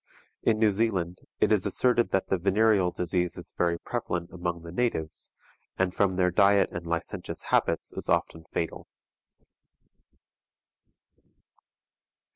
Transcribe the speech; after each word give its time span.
In 0.41 0.57
New 0.57 0.71
Zealand 0.71 1.19
it 1.39 1.51
is 1.51 1.63
asserted 1.67 2.09
that 2.09 2.29
the 2.29 2.39
venereal 2.39 2.89
disease 2.89 3.37
is 3.37 3.53
very 3.55 3.77
prevalent 3.79 4.31
among 4.31 4.63
the 4.63 4.71
natives, 4.71 5.29
and 5.77 5.93
from 5.93 6.15
their 6.15 6.31
diet 6.31 6.71
and 6.71 6.87
licentious 6.87 7.43
habits 7.51 7.93
is 7.93 8.09
often 8.09 8.45
fatal. 8.51 8.87